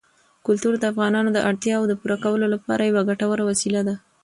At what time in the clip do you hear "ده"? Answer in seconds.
3.87-3.95